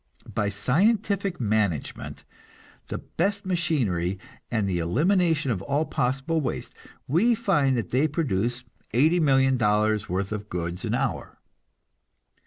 [0.33, 2.25] By scientific management,
[2.87, 4.17] the best machinery,
[4.49, 6.73] and the elimination of all possible waste,
[7.07, 8.63] we find that they produce
[8.95, 11.37] eighty million dollars worth of goods an hour.